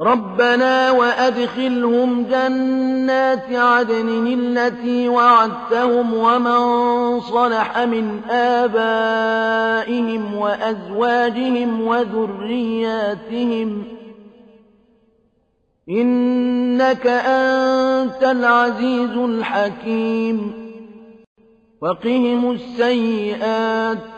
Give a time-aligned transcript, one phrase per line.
[0.00, 13.84] ربنا وأدخلهم جنات عدن التي وعدتهم ومن صلح من آبائهم وأزواجهم وذرياتهم
[15.90, 20.52] إنك أنت العزيز الحكيم
[21.80, 24.17] وقهم السيئات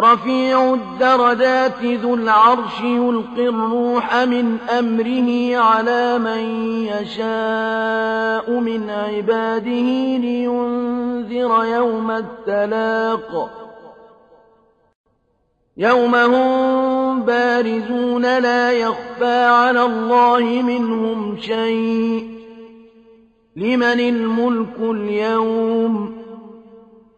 [0.00, 6.40] رفيع الدرجات ذو العرش يلقي الروح من أمره على من
[6.86, 13.50] يشاء من عباده لينذر يوم التلاق.
[15.76, 22.30] يوم هم بارزون لا يخفى على الله منهم شيء.
[23.56, 26.19] لمن الملك اليوم؟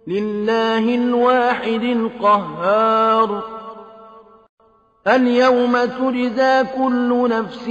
[0.06, 3.42] لله الواحد القهار.
[5.06, 7.64] اليوم تجزى كل نفس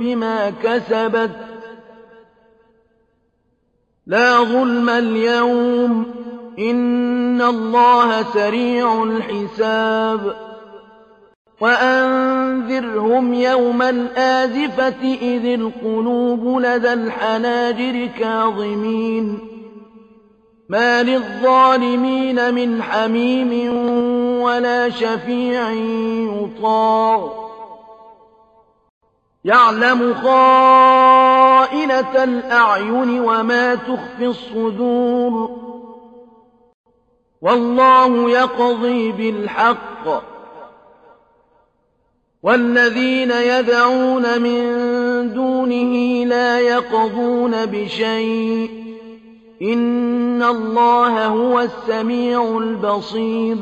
[0.00, 1.36] بما كسبت.
[4.06, 6.06] لا ظلم اليوم.
[6.58, 10.36] إن الله سريع الحساب.
[11.60, 19.57] وأنذرهم يوم الآزفة إذ القلوب لدى الحناجر كاظمين.
[20.68, 23.74] ما للظالمين من حميم
[24.42, 27.32] ولا شفيع يطاع.
[29.44, 35.50] يعلم خائنة الأعين وما تخفي الصدور.
[37.42, 40.22] والله يقضي بالحق.
[42.42, 44.62] والذين يدعون من
[45.34, 48.87] دونه لا يقضون بشيء.
[49.62, 53.56] إن الله هو السميع البصير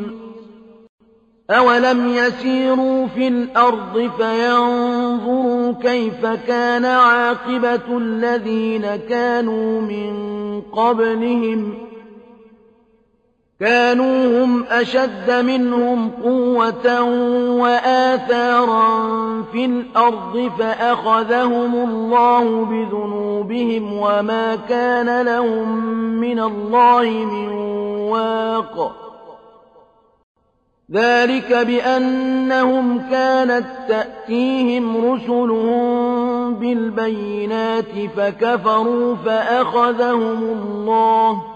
[1.51, 10.17] أولم يسيروا في الأرض فينظروا كيف كان عاقبة الذين كانوا من
[10.61, 11.75] قبلهم
[13.61, 17.03] كانوا هم أشد منهم قوة
[17.63, 18.89] وآثارا
[19.53, 25.79] في الأرض فأخذهم الله بذنوبهم وما كان لهم
[26.21, 27.49] من الله من
[28.13, 28.97] واق.
[30.93, 41.56] ذلك بأنهم كانت تأتيهم رسلهم بالبينات فكفروا فأخذهم الله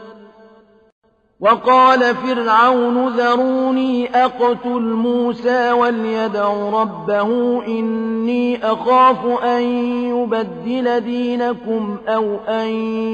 [1.41, 9.61] وقال فرعون ذروني أقتل موسى وليدع ربه إني أخاف أن
[10.09, 12.67] يبدل دينكم أو أن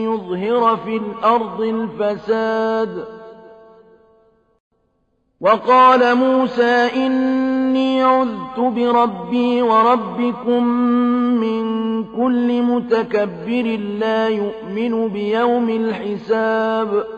[0.04, 3.06] يظهر في الأرض الفساد.
[5.42, 10.64] وقال موسى إني عذت بربي وربكم
[11.40, 11.64] من
[12.04, 17.18] كل متكبر لا يؤمن بيوم الحساب.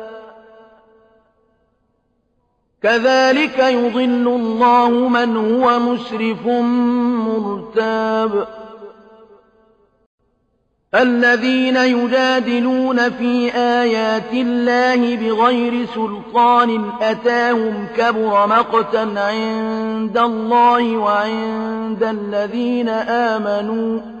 [2.83, 6.47] كذلك يضل الله من هو مسرف
[7.27, 8.47] مرتاب.
[10.95, 24.20] الذين يجادلون في آيات الله بغير سلطان أتاهم كبر مقتا عند الله وعند الذين آمنوا.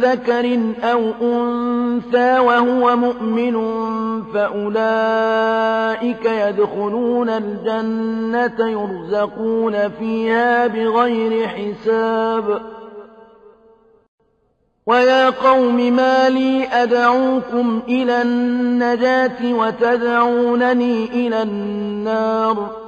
[0.00, 3.54] ذكر أو أنثى وهو مؤمن
[4.34, 12.60] فأولئك يدخلون الجنة يرزقون فيها بغير حساب.
[14.86, 22.87] ويا قوم ما لي أدعوكم إلى النجاة وتدعونني إلى النار.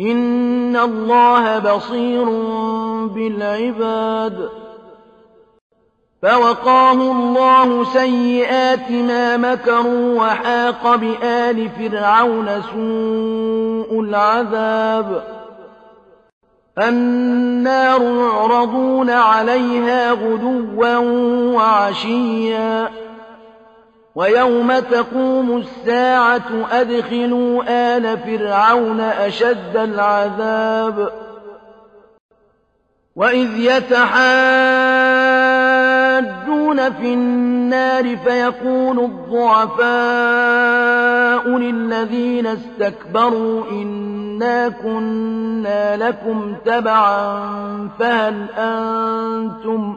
[0.00, 2.24] إن الله بصير
[3.06, 4.48] بالعباد
[6.22, 15.22] فوقاه الله سيئات ما مكروا وحاق بآل فرعون سوء العذاب
[16.78, 20.96] النار يعرضون عليها غدوا
[21.54, 22.90] وعشيا
[24.14, 31.12] ويوم تقوم الساعة أدخلوا آل فرعون أشد العذاب
[33.16, 34.12] وإذ يتحاجون
[36.92, 39.82] في النار فيقول الضعفاء
[41.48, 49.96] للذين استكبروا إنا كنا لكم تبعا فهل أنتم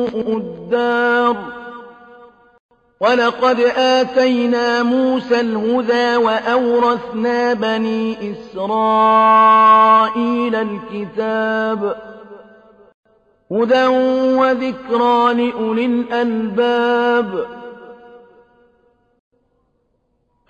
[0.27, 1.35] الدار.
[2.99, 9.75] ولقد آتينا موسى الهدى وأورثنا بني إسرائيل
[10.55, 11.95] الكتاب.
[13.51, 13.85] هدى
[14.37, 17.60] وذكرى لأولي الألباب.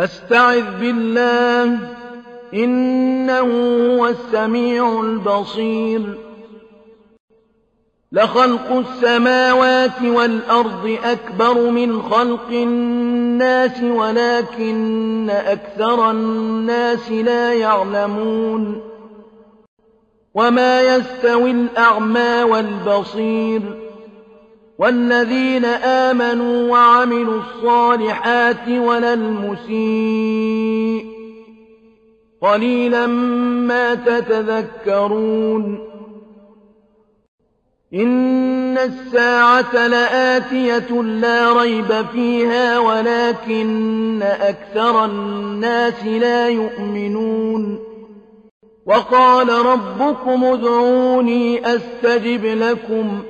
[0.00, 1.78] فاستعذ بالله
[2.54, 6.18] إنه هو السميع البصير.
[8.12, 18.82] لخلق السماوات والأرض أكبر من خلق الناس ولكن أكثر الناس لا يعلمون.
[20.34, 23.89] وما يستوي الأعمى والبصير.
[24.80, 31.04] والذين آمنوا وعملوا الصالحات ولا المسيء.
[32.42, 33.06] قليلا
[33.66, 35.78] ما تتذكرون.
[37.94, 47.78] إن الساعة لآتية لا ريب فيها ولكن أكثر الناس لا يؤمنون.
[48.86, 53.22] وقال ربكم ادعوني أستجب لكم.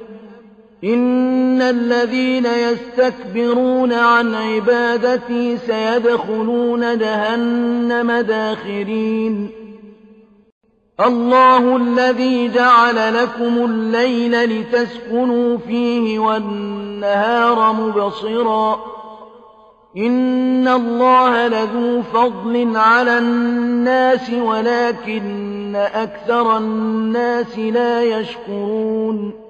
[0.84, 9.50] إن الذين يستكبرون عن عبادتي سيدخلون جهنم داخرين.
[11.00, 18.80] الله الذي جعل لكم الليل لتسكنوا فيه والنهار مبصرا.
[19.96, 29.49] إن الله لذو فضل على الناس ولكن أكثر الناس لا يشكرون.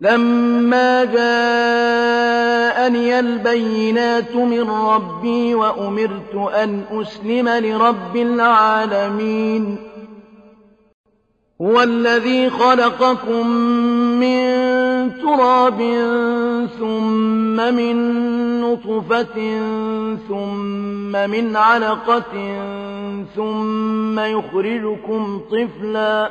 [0.00, 1.98] لما جاءني
[3.18, 9.76] البينات من ربي وأمرت أن أسلم لرب العالمين
[11.62, 13.46] هو الذي خلقكم
[14.20, 14.48] من
[15.22, 15.78] تراب
[16.78, 17.96] ثم من
[18.60, 19.58] نطفة
[20.28, 22.62] ثم من علقة
[23.36, 26.30] ثم يخرجكم طفلا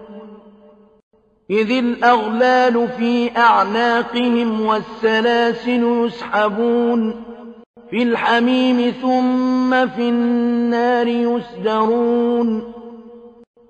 [1.51, 7.23] إذ الأغلال في أعناقهم والسلاسل يسحبون
[7.89, 12.73] في الحميم ثم في النار يسجرون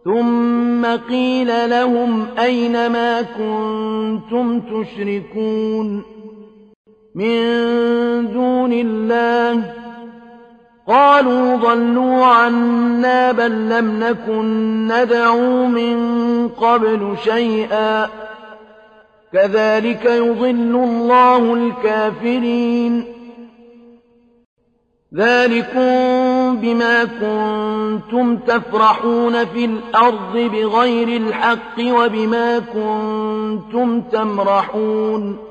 [0.05, 6.03] ثم قيل لهم أين ما كنتم تشركون
[7.15, 7.37] من
[8.33, 9.80] دون الله
[10.91, 15.97] قالوا ضلوا عنا بل لم نكن ندعو من
[16.47, 18.08] قبل شيئا.
[19.34, 23.06] كذلك يضل الله الكافرين.
[25.15, 35.50] ذلكم بما كنتم تفرحون في الأرض بغير الحق وبما كنتم تمرحون.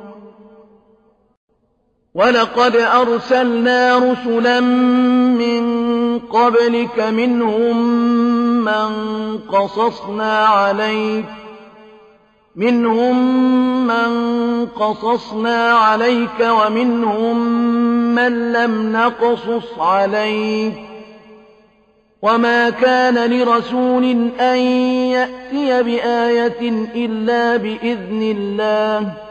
[2.15, 7.77] ولقد أرسلنا رسلا من قبلك منهم
[8.63, 8.89] من
[9.37, 11.25] قصصنا عليك
[12.55, 13.17] منهم
[13.87, 14.11] من
[14.65, 17.37] قصصنا عليك ومنهم
[18.15, 20.73] من لم نقصص عليك
[22.21, 24.03] وما كان لرسول
[24.39, 24.57] أن
[25.15, 29.30] يأتي بآية إلا بإذن الله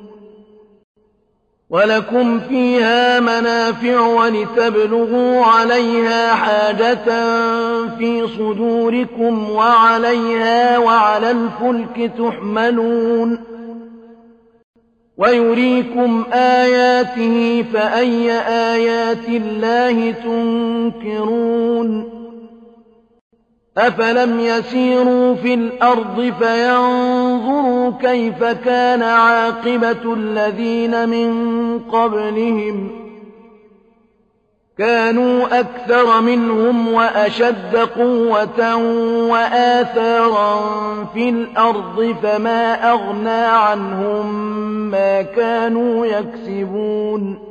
[1.71, 7.05] ولكم فيها منافع ولتبلغوا عليها حاجة
[7.97, 13.39] في صدوركم وعليها وعلى الفلك تحملون
[15.17, 21.41] ويريكم آياته فأي آيات الله تنكرون
[23.77, 27.10] أفلم يسيروا في الأرض فينظروا
[28.01, 31.31] كيف كان عاقبة الذين من
[31.79, 32.91] قبلهم.
[34.77, 38.75] كانوا أكثر منهم وأشد قوة
[39.31, 40.59] وآثارا
[41.13, 44.51] في الأرض فما أغنى عنهم
[44.91, 47.50] ما كانوا يكسبون.